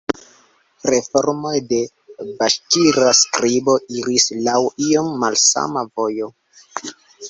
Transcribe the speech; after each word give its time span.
Reformoj 0.93 1.51
de 1.73 1.81
baŝkira 2.41 3.07
skribo 3.21 3.79
iris 4.01 4.29
laŭ 4.43 4.59
iom 4.91 5.17
malsama 5.25 5.89
vojo. 5.97 6.37